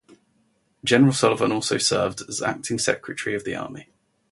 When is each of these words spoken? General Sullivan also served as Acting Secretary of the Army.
General 0.83 1.13
Sullivan 1.13 1.51
also 1.51 1.77
served 1.77 2.21
as 2.27 2.41
Acting 2.41 2.79
Secretary 2.79 3.35
of 3.35 3.43
the 3.43 3.53
Army. 3.55 3.89